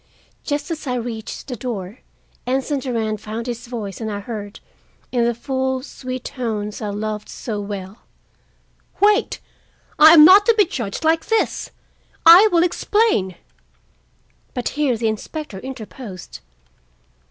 Just 0.43 0.71
as 0.71 0.87
I 0.87 0.95
reached 0.95 1.47
the 1.47 1.55
door, 1.55 1.99
Anson 2.47 2.79
Durand 2.79 3.21
found 3.21 3.45
his 3.45 3.67
voice 3.67 4.01
and 4.01 4.11
I 4.11 4.19
heard, 4.19 4.59
in 5.11 5.25
the 5.25 5.35
full, 5.35 5.83
sweet 5.83 6.23
tones 6.23 6.81
I 6.81 6.87
loved 6.89 7.29
so 7.29 7.61
well: 7.61 7.99
"Wait 8.99 9.39
I 9.99 10.13
am 10.15 10.25
not 10.25 10.47
to 10.47 10.55
be 10.57 10.65
judged 10.65 11.03
like 11.05 11.27
this. 11.27 11.69
I 12.25 12.49
will 12.51 12.63
explain!" 12.63 13.35
But 14.55 14.69
here 14.69 14.97
the 14.97 15.07
inspector 15.07 15.59
interposed. 15.59 16.39